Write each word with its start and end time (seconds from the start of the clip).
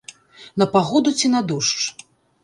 На 0.61 0.65
пагоду 0.75 1.13
ці 1.21 1.31
на 1.33 1.41
дождж? 1.51 1.83